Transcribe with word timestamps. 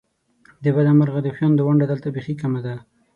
د 0.63 0.65
بده 0.75 0.91
مرغه 0.99 1.19
د 1.23 1.27
خوېندو 1.35 1.65
ونډه 1.67 1.85
دلته 1.91 2.07
بیخې 2.15 2.33
کمه 2.41 2.59
ده! 2.65 2.75